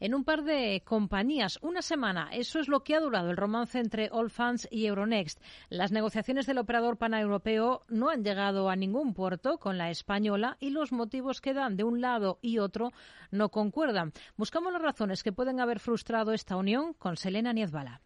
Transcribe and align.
en 0.00 0.14
un 0.14 0.24
par 0.24 0.42
de 0.42 0.82
compañías. 0.84 1.58
Una 1.62 1.82
semana, 1.82 2.30
eso 2.32 2.58
es 2.58 2.68
lo 2.68 2.82
que 2.82 2.96
ha 2.96 3.00
durado 3.00 3.30
el 3.30 3.36
romance 3.36 3.78
entre 3.78 4.10
Allfunds 4.12 4.66
y 4.70 4.86
Euronext. 4.86 5.40
Las 5.68 5.92
negociaciones 5.92 6.46
del 6.46 6.58
operador 6.58 6.96
paneuropeo 6.96 7.84
no 7.88 8.08
han 8.08 8.24
llegado 8.24 8.68
a 8.68 8.76
ningún 8.76 9.14
puerto 9.14 9.58
con 9.58 9.78
la 9.78 9.90
española 9.90 10.56
y 10.58 10.70
los 10.70 10.90
motivos 10.90 11.40
que 11.40 11.54
dan 11.54 11.76
de 11.76 11.84
un 11.84 12.00
lado 12.00 12.38
y 12.42 12.58
otro 12.58 12.90
no 13.30 13.50
concuerdan. 13.50 14.12
Buscamos 14.36 14.72
las 14.72 14.82
razones 14.82 15.22
que 15.22 15.32
pueden 15.32 15.60
haber 15.60 15.78
frustrado 15.78 16.32
esta 16.32 16.56
unión 16.56 16.94
con 16.94 17.16
Selena 17.16 17.52
Niezbala. 17.52 18.00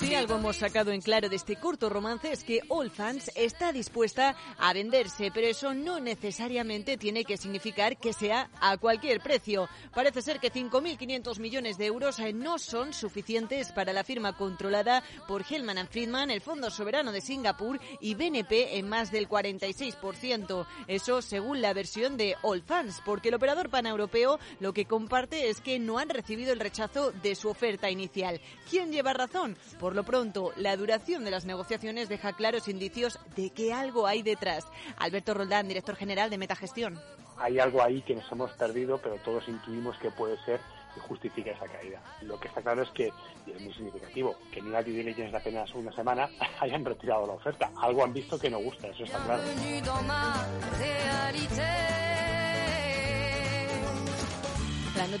Si 0.00 0.14
algo 0.14 0.36
hemos 0.36 0.56
sacado 0.56 0.90
en 0.90 1.02
claro 1.02 1.28
de 1.28 1.36
este 1.36 1.54
corto 1.54 1.88
romance 1.88 2.32
es 2.32 2.42
que 2.42 2.62
All 2.68 2.90
Fans 2.90 3.30
está 3.36 3.70
dispuesta 3.70 4.34
a 4.58 4.72
venderse, 4.72 5.30
pero 5.32 5.46
eso 5.46 5.72
no 5.72 6.00
necesariamente 6.00 6.96
tiene 6.96 7.24
que 7.24 7.36
significar 7.36 7.96
que 7.96 8.12
sea 8.12 8.50
a 8.60 8.76
cualquier 8.78 9.20
precio. 9.20 9.68
Parece 9.94 10.22
ser 10.22 10.40
que 10.40 10.52
5.500 10.52 11.38
millones 11.38 11.78
de 11.78 11.86
euros 11.86 12.18
eh, 12.18 12.32
no 12.32 12.58
son 12.58 12.92
suficientes 12.92 13.70
para 13.70 13.92
la 13.92 14.02
firma 14.02 14.36
controlada 14.36 15.04
por 15.28 15.44
Hellman 15.48 15.86
Friedman, 15.86 16.30
el 16.30 16.40
Fondo 16.40 16.68
Soberano 16.68 17.12
de 17.12 17.20
Singapur 17.20 17.78
y 18.00 18.14
BNP 18.14 18.78
en 18.78 18.88
más 18.88 19.12
del 19.12 19.28
46%. 19.28 20.66
Eso 20.88 21.22
según 21.22 21.60
la 21.60 21.72
versión 21.72 22.16
de 22.16 22.36
All 22.42 22.62
Fans, 22.62 23.00
porque 23.04 23.28
el 23.28 23.34
operador 23.34 23.70
paneuropeo 23.70 24.40
lo 24.58 24.72
que 24.72 24.86
comparte 24.86 25.50
es 25.50 25.60
que 25.60 25.78
no 25.78 25.98
han 25.98 26.08
recibido 26.08 26.52
el 26.52 26.58
rechazo 26.58 27.12
de 27.12 27.36
su 27.36 27.48
oferta 27.48 27.90
inicial. 27.90 28.40
¿Quién 28.68 28.90
lleva 28.90 29.19
razón? 29.20 29.56
Por 29.78 29.94
lo 29.94 30.02
pronto, 30.02 30.52
la 30.56 30.76
duración 30.76 31.24
de 31.24 31.30
las 31.30 31.44
negociaciones 31.44 32.08
deja 32.08 32.32
claros 32.32 32.68
indicios 32.68 33.18
de 33.36 33.50
que 33.50 33.72
algo 33.72 34.06
hay 34.06 34.22
detrás. 34.22 34.64
Alberto 34.96 35.34
Roldán, 35.34 35.68
director 35.68 35.94
general 35.94 36.30
de 36.30 36.38
Metagestión. 36.38 36.98
Hay 37.36 37.58
algo 37.58 37.82
ahí 37.82 38.02
que 38.02 38.14
nos 38.14 38.30
hemos 38.32 38.50
perdido, 38.52 38.98
pero 38.98 39.16
todos 39.16 39.46
intuimos 39.48 39.96
que 39.98 40.10
puede 40.10 40.42
ser 40.44 40.60
y 40.96 41.00
justifica 41.00 41.50
esa 41.50 41.66
caída. 41.66 42.00
Lo 42.22 42.38
que 42.40 42.48
está 42.48 42.62
claro 42.62 42.82
es 42.82 42.90
que, 42.90 43.12
y 43.46 43.50
es 43.52 43.60
muy 43.60 43.72
significativo, 43.74 44.36
que 44.52 44.60
ni 44.62 44.70
la 44.70 44.82
due 44.82 44.92
diligence 44.92 45.30
de 45.30 45.36
apenas 45.36 45.74
una 45.74 45.92
semana 45.92 46.28
hayan 46.60 46.84
retirado 46.84 47.26
la 47.26 47.34
oferta. 47.34 47.70
Algo 47.80 48.04
han 48.04 48.12
visto 48.12 48.38
que 48.38 48.50
no 48.50 48.58
gusta, 48.58 48.88
eso 48.88 49.04
está 49.04 49.18
claro. 49.24 49.42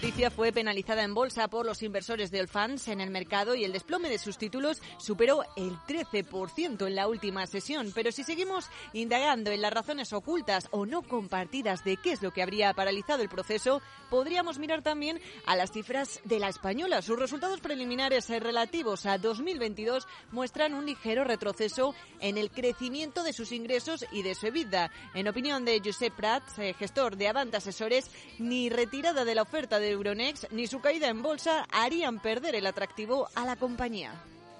Noticia 0.00 0.30
fue 0.30 0.50
penalizada 0.50 1.02
en 1.04 1.12
bolsa 1.12 1.48
por 1.48 1.66
los 1.66 1.82
inversores 1.82 2.30
de 2.30 2.40
Allfunds 2.40 2.88
en 2.88 3.02
el 3.02 3.10
mercado 3.10 3.54
y 3.54 3.64
el 3.64 3.72
desplome 3.72 4.08
de 4.08 4.16
sus 4.16 4.38
títulos 4.38 4.80
superó 4.96 5.42
el 5.56 5.76
13% 5.80 6.86
en 6.86 6.94
la 6.94 7.06
última 7.06 7.46
sesión. 7.46 7.92
Pero 7.94 8.10
si 8.10 8.24
seguimos 8.24 8.70
indagando 8.94 9.50
en 9.50 9.60
las 9.60 9.74
razones 9.74 10.14
ocultas 10.14 10.68
o 10.70 10.86
no 10.86 11.02
compartidas 11.02 11.84
de 11.84 11.98
qué 11.98 12.12
es 12.12 12.22
lo 12.22 12.30
que 12.30 12.40
habría 12.40 12.72
paralizado 12.72 13.22
el 13.22 13.28
proceso, 13.28 13.82
podríamos 14.08 14.58
mirar 14.58 14.80
también 14.80 15.20
a 15.44 15.54
las 15.54 15.70
cifras 15.70 16.20
de 16.24 16.38
la 16.38 16.48
española. 16.48 17.02
Sus 17.02 17.18
resultados 17.18 17.60
preliminares 17.60 18.30
relativos 18.30 19.04
a 19.04 19.18
2022 19.18 20.08
muestran 20.32 20.72
un 20.72 20.86
ligero 20.86 21.24
retroceso 21.24 21.94
en 22.20 22.38
el 22.38 22.50
crecimiento 22.50 23.22
de 23.22 23.34
sus 23.34 23.52
ingresos 23.52 24.06
y 24.12 24.22
de 24.22 24.34
su 24.34 24.46
EBITDA. 24.46 24.90
En 25.12 25.28
opinión 25.28 25.66
de 25.66 25.82
Josep 25.84 26.14
Prats, 26.14 26.58
eh, 26.58 26.72
gestor 26.72 27.18
de 27.18 27.28
Avant 27.28 27.54
Asesores, 27.54 28.10
ni 28.38 28.70
retirada 28.70 29.26
de 29.26 29.34
la 29.34 29.42
oferta 29.42 29.78
de 29.78 29.89
Euronext 29.90 30.50
ni 30.50 30.66
su 30.66 30.80
caída 30.80 31.08
en 31.08 31.22
bolsa 31.22 31.66
harían 31.70 32.20
perder 32.20 32.54
el 32.54 32.66
atractivo 32.66 33.28
a 33.34 33.44
la 33.44 33.56
compañía. 33.56 34.12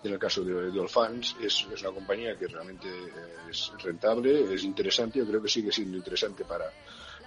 En 0.02 0.12
el 0.12 0.18
caso 0.18 0.42
de, 0.42 0.70
de 0.70 0.84
es, 0.84 1.36
es, 1.42 1.82
una 1.82 1.92
compañía 1.92 2.36
que 2.38 2.46
realmente 2.46 2.88
eh, 2.88 3.50
es 3.50 3.70
rentable, 3.82 4.54
es 4.54 4.64
interesante, 4.64 5.18
yo 5.18 5.26
creo 5.26 5.42
que 5.42 5.48
sigue 5.48 5.70
siendo 5.70 5.98
interesante 5.98 6.42
para, 6.44 6.72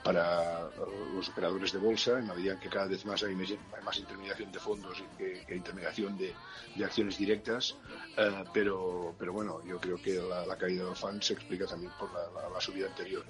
para 0.03 0.69
los 1.15 1.29
operadores 1.29 1.71
de 1.71 1.79
bolsa, 1.79 2.19
en 2.19 2.27
la 2.27 2.33
medida 2.33 2.53
en 2.53 2.59
que 2.59 2.69
cada 2.69 2.87
vez 2.87 3.05
más 3.05 3.23
hay 3.23 3.35
más 3.35 3.97
intermediación 3.97 4.51
de 4.51 4.59
fondos 4.59 5.03
que, 5.17 5.45
que 5.47 5.55
intermediación 5.55 6.17
de, 6.17 6.33
de, 6.75 6.85
acciones 6.85 7.17
directas, 7.17 7.75
uh, 8.17 8.43
pero, 8.53 9.15
pero 9.17 9.33
bueno, 9.33 9.63
yo 9.65 9.79
creo 9.79 10.01
que 10.01 10.15
la, 10.15 10.45
la 10.45 10.57
caída 10.57 10.83
de 10.83 10.89
Allfunds 10.89 11.27
se 11.27 11.33
explica 11.33 11.65
también 11.65 11.91
por 11.99 12.11
la, 12.11 12.41
la, 12.41 12.49
la 12.49 12.59
subida 12.59 12.87
anterior. 12.87 13.23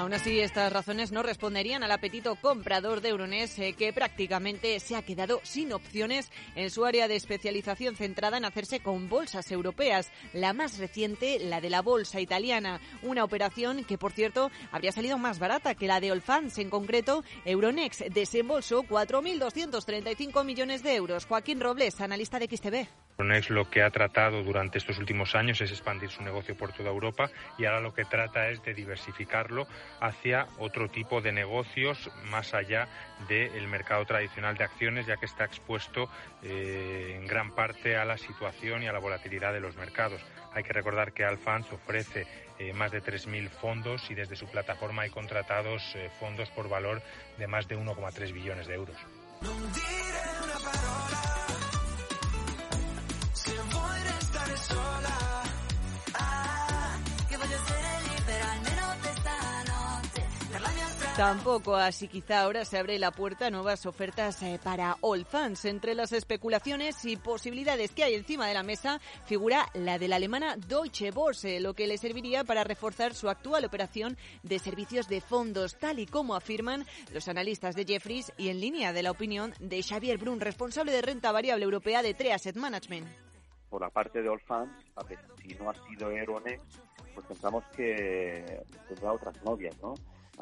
Aún 0.00 0.14
así, 0.14 0.40
estas 0.40 0.72
razones 0.72 1.12
no 1.12 1.22
responderían 1.22 1.82
al 1.82 1.90
apetito 1.90 2.34
comprador 2.36 3.02
de 3.02 3.10
Euronext, 3.10 3.58
eh, 3.58 3.74
que 3.74 3.92
prácticamente 3.92 4.80
se 4.80 4.96
ha 4.96 5.02
quedado 5.02 5.42
sin 5.42 5.74
opciones 5.74 6.30
en 6.54 6.70
su 6.70 6.86
área 6.86 7.06
de 7.06 7.16
especialización 7.16 7.96
centrada 7.96 8.38
en 8.38 8.46
hacerse 8.46 8.80
con 8.80 9.10
bolsas 9.10 9.52
europeas. 9.52 10.10
La 10.32 10.54
más 10.54 10.78
reciente, 10.78 11.38
la 11.38 11.60
de 11.60 11.68
la 11.68 11.82
bolsa 11.82 12.18
italiana. 12.18 12.80
Una 13.02 13.24
operación 13.24 13.84
que, 13.84 13.98
por 13.98 14.12
cierto, 14.12 14.50
habría 14.72 14.90
salido 14.90 15.18
más 15.18 15.38
barata 15.38 15.74
que 15.74 15.86
la 15.86 16.00
de 16.00 16.12
Olfans. 16.12 16.56
En 16.56 16.70
concreto, 16.70 17.22
Euronext 17.44 18.00
desembolsó 18.00 18.84
4.235 18.84 20.46
millones 20.46 20.82
de 20.82 20.94
euros. 20.94 21.26
Joaquín 21.26 21.60
Robles, 21.60 22.00
analista 22.00 22.38
de 22.38 22.46
XTB. 22.46 23.09
Lo 23.20 23.68
que 23.68 23.82
ha 23.82 23.90
tratado 23.90 24.42
durante 24.42 24.78
estos 24.78 24.96
últimos 24.98 25.34
años 25.34 25.60
es 25.60 25.70
expandir 25.70 26.08
su 26.08 26.22
negocio 26.22 26.56
por 26.56 26.72
toda 26.72 26.88
Europa 26.88 27.30
y 27.58 27.66
ahora 27.66 27.82
lo 27.82 27.92
que 27.92 28.06
trata 28.06 28.48
es 28.48 28.62
de 28.62 28.72
diversificarlo 28.72 29.66
hacia 30.00 30.46
otro 30.58 30.88
tipo 30.88 31.20
de 31.20 31.30
negocios 31.30 32.10
más 32.30 32.54
allá 32.54 32.88
del 33.28 33.68
mercado 33.68 34.06
tradicional 34.06 34.56
de 34.56 34.64
acciones, 34.64 35.06
ya 35.06 35.18
que 35.18 35.26
está 35.26 35.44
expuesto 35.44 36.08
eh, 36.42 37.14
en 37.20 37.26
gran 37.26 37.50
parte 37.50 37.98
a 37.98 38.06
la 38.06 38.16
situación 38.16 38.82
y 38.82 38.88
a 38.88 38.92
la 38.92 39.00
volatilidad 39.00 39.52
de 39.52 39.60
los 39.60 39.76
mercados. 39.76 40.22
Hay 40.54 40.62
que 40.62 40.72
recordar 40.72 41.12
que 41.12 41.24
Alfans 41.24 41.70
ofrece 41.72 42.26
eh, 42.58 42.72
más 42.72 42.90
de 42.90 43.02
3.000 43.02 43.50
fondos 43.50 44.10
y 44.10 44.14
desde 44.14 44.34
su 44.34 44.46
plataforma 44.46 45.02
hay 45.02 45.10
contratados 45.10 45.82
eh, 45.94 46.10
fondos 46.18 46.48
por 46.50 46.70
valor 46.70 47.02
de 47.36 47.46
más 47.46 47.68
de 47.68 47.76
1,3 47.76 48.32
billones 48.32 48.66
de 48.66 48.74
euros. 48.74 48.96
Tampoco, 61.16 61.74
así 61.74 62.08
quizá 62.08 62.40
ahora 62.40 62.64
se 62.64 62.78
abre 62.78 62.98
la 62.98 63.10
puerta 63.10 63.48
a 63.48 63.50
nuevas 63.50 63.84
ofertas 63.84 64.42
eh, 64.42 64.58
para 64.62 64.96
All 65.00 65.26
Fans. 65.26 65.64
Entre 65.66 65.94
las 65.94 66.12
especulaciones 66.12 67.04
y 67.04 67.16
posibilidades 67.16 67.90
que 67.90 68.04
hay 68.04 68.14
encima 68.14 68.46
de 68.46 68.54
la 68.54 68.62
mesa 68.62 69.00
figura 69.26 69.66
la 69.74 69.98
de 69.98 70.08
la 70.08 70.16
alemana 70.16 70.56
Deutsche 70.56 71.10
Börse, 71.10 71.60
lo 71.60 71.74
que 71.74 71.88
le 71.88 71.98
serviría 71.98 72.44
para 72.44 72.64
reforzar 72.64 73.12
su 73.12 73.28
actual 73.28 73.64
operación 73.64 74.16
de 74.42 74.58
servicios 74.58 75.08
de 75.08 75.20
fondos, 75.20 75.78
tal 75.78 75.98
y 75.98 76.06
como 76.06 76.36
afirman 76.36 76.86
los 77.12 77.28
analistas 77.28 77.74
de 77.74 77.84
Jeffries 77.84 78.32
y 78.38 78.48
en 78.48 78.60
línea 78.60 78.92
de 78.92 79.02
la 79.02 79.10
opinión 79.10 79.52
de 79.58 79.82
Xavier 79.82 80.16
Brun, 80.16 80.40
responsable 80.40 80.92
de 80.92 81.02
renta 81.02 81.32
variable 81.32 81.64
europea 81.64 82.02
de 82.02 82.14
Tre 82.14 82.32
Asset 82.32 82.56
Management. 82.56 83.06
Por 83.68 83.82
la 83.82 83.90
parte 83.90 84.22
de 84.22 84.28
All 84.28 84.40
Fans, 84.40 84.70
a 84.96 85.02
ver, 85.02 85.18
si 85.42 85.54
no 85.54 85.70
ha 85.70 85.74
sido 85.86 86.10
Euronext, 86.10 86.64
pues 87.14 87.26
pensamos 87.26 87.64
que 87.76 88.62
tendrá 88.88 89.12
otras 89.12 89.42
novias, 89.44 89.76
¿no? 89.82 89.94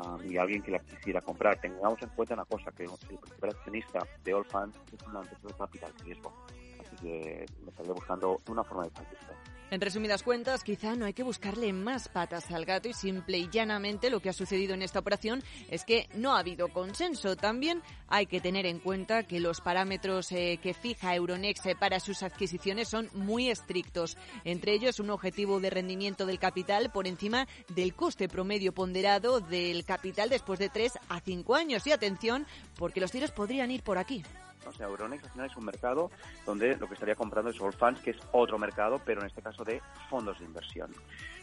Um, 0.04 0.30
y 0.30 0.36
alguien 0.36 0.62
que 0.62 0.70
la 0.70 0.78
quisiera 0.80 1.20
comprar. 1.20 1.60
Tengamos 1.60 2.00
en 2.02 2.08
cuenta 2.10 2.34
una 2.34 2.44
cosa, 2.44 2.70
que 2.72 2.84
el 2.84 2.90
principal 2.90 3.50
accionista 3.50 4.00
de 4.24 4.34
All 4.34 4.44
Fans 4.44 4.76
es 4.92 5.06
una 5.06 5.20
empresa 5.20 5.48
de 5.48 5.54
capital 5.54 5.92
riesgo. 6.04 6.32
Así 6.80 6.96
que 6.96 7.46
me 7.62 7.70
estaría 7.70 7.92
buscando 7.92 8.40
una 8.48 8.64
forma 8.64 8.84
de 8.84 8.90
participar. 8.90 9.36
En 9.70 9.82
resumidas 9.82 10.22
cuentas, 10.22 10.64
quizá 10.64 10.96
no 10.96 11.04
hay 11.04 11.12
que 11.12 11.22
buscarle 11.22 11.74
más 11.74 12.08
patas 12.08 12.50
al 12.52 12.64
gato 12.64 12.88
y 12.88 12.94
simple 12.94 13.36
y 13.36 13.50
llanamente 13.50 14.08
lo 14.08 14.20
que 14.20 14.30
ha 14.30 14.32
sucedido 14.32 14.72
en 14.72 14.80
esta 14.80 14.98
operación 14.98 15.42
es 15.70 15.84
que 15.84 16.08
no 16.14 16.34
ha 16.34 16.38
habido 16.38 16.68
consenso. 16.68 17.36
También 17.36 17.82
hay 18.08 18.24
que 18.24 18.40
tener 18.40 18.64
en 18.64 18.78
cuenta 18.78 19.24
que 19.24 19.40
los 19.40 19.60
parámetros 19.60 20.32
eh, 20.32 20.58
que 20.62 20.72
fija 20.72 21.14
Euronext 21.14 21.66
eh, 21.66 21.76
para 21.78 22.00
sus 22.00 22.22
adquisiciones 22.22 22.88
son 22.88 23.10
muy 23.12 23.50
estrictos. 23.50 24.16
Entre 24.44 24.72
ellos, 24.72 25.00
un 25.00 25.10
objetivo 25.10 25.60
de 25.60 25.68
rendimiento 25.68 26.24
del 26.24 26.38
capital 26.38 26.90
por 26.90 27.06
encima 27.06 27.46
del 27.68 27.94
coste 27.94 28.26
promedio 28.26 28.72
ponderado 28.72 29.40
del 29.40 29.84
capital 29.84 30.30
después 30.30 30.58
de 30.58 30.70
3 30.70 30.92
a 31.10 31.20
5 31.20 31.54
años. 31.54 31.86
Y 31.86 31.92
atención, 31.92 32.46
porque 32.76 33.00
los 33.00 33.12
tiros 33.12 33.32
podrían 33.32 33.70
ir 33.70 33.82
por 33.82 33.98
aquí. 33.98 34.22
O 34.66 34.72
sea, 34.72 34.86
Euronext 34.86 35.26
al 35.26 35.32
final 35.32 35.46
es 35.50 35.56
un 35.56 35.64
mercado 35.64 36.10
donde 36.46 36.76
lo 36.76 36.86
que 36.86 36.94
estaría 36.94 37.14
comprando 37.14 37.50
es 37.50 37.60
Allfunds, 37.60 38.00
que 38.00 38.10
es 38.10 38.18
otro 38.32 38.58
mercado, 38.58 39.00
pero 39.04 39.20
en 39.20 39.26
este 39.26 39.42
caso 39.42 39.64
de 39.64 39.80
fondos 40.08 40.38
de 40.38 40.44
inversión. 40.44 40.90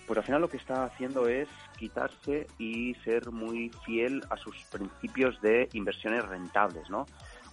Pues 0.06 0.17
al 0.17 0.23
final 0.23 0.41
lo 0.41 0.50
que 0.50 0.57
está 0.57 0.83
haciendo 0.83 1.27
es 1.27 1.47
quitarse 1.77 2.47
y 2.59 2.94
ser 3.03 3.31
muy 3.31 3.71
fiel 3.85 4.23
a 4.29 4.38
sus 4.38 4.56
principios 4.65 5.41
de 5.41 5.67
inversiones 5.73 6.23
rentables, 6.25 6.89
¿no? 6.89 7.06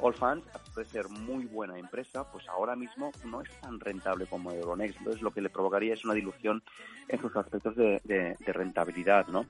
Allfunds, 0.02 0.44
puede 0.74 0.88
ser 0.88 1.08
muy 1.08 1.46
buena 1.46 1.78
empresa, 1.78 2.30
pues 2.30 2.48
ahora 2.48 2.74
mismo 2.76 3.12
no 3.24 3.40
es 3.40 3.50
tan 3.60 3.78
rentable 3.78 4.26
como 4.26 4.52
Euronext. 4.52 4.98
Entonces 4.98 5.22
lo 5.22 5.30
que 5.30 5.40
le 5.40 5.48
provocaría 5.48 5.94
es 5.94 6.04
una 6.04 6.14
dilución 6.14 6.62
en 7.08 7.20
sus 7.20 7.34
aspectos 7.36 7.76
de, 7.76 8.00
de, 8.04 8.36
de 8.38 8.52
rentabilidad, 8.52 9.28
¿no? 9.28 9.46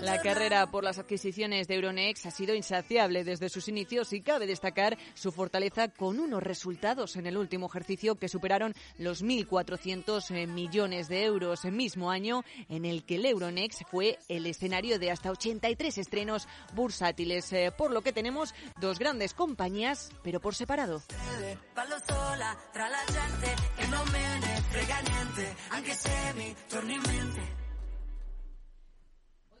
La 0.00 0.22
carrera 0.22 0.70
por 0.70 0.82
las 0.82 0.98
adquisiciones 0.98 1.68
de 1.68 1.74
Euronext 1.74 2.26
ha 2.26 2.30
sido 2.30 2.54
insaciable 2.54 3.22
desde 3.22 3.48
sus 3.48 3.68
inicios 3.68 4.12
y 4.12 4.22
cabe 4.22 4.46
destacar 4.46 4.96
su 5.14 5.30
fortaleza 5.30 5.88
con 5.88 6.18
unos 6.18 6.42
resultados 6.42 7.16
en 7.16 7.26
el 7.26 7.36
último 7.36 7.66
ejercicio 7.66 8.14
que 8.14 8.28
superaron 8.28 8.74
los 8.98 9.22
1.400 9.22 10.30
eh, 10.30 10.46
millones 10.46 11.08
de 11.08 11.24
euros, 11.24 11.64
el 11.64 11.72
mismo 11.72 12.10
año 12.10 12.44
en 12.68 12.84
el 12.84 13.04
que 13.04 13.16
el 13.16 13.26
Euronext 13.26 13.82
fue 13.90 14.18
el 14.28 14.46
escenario 14.46 14.98
de 14.98 15.10
hasta 15.10 15.30
83 15.30 15.98
estrenos 15.98 16.48
bursátiles, 16.74 17.52
eh, 17.52 17.72
por 17.76 17.90
lo 17.90 18.02
que 18.02 18.12
tenemos 18.12 18.54
dos 18.80 18.98
grandes 18.98 19.34
compañías, 19.34 20.10
pero 20.22 20.40
por 20.40 20.54
separado. 20.54 21.02